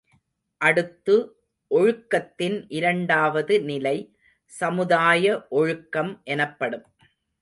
அடுத்து 0.61 1.15
ஒழுக்கத்தின் 1.71 2.65
இரண்டாவது 2.67 3.61
நிலை, 3.61 4.17
சமுதாய 4.45 5.45
ஒழுக்கம் 5.49 6.21
எனப்படும். 6.23 6.85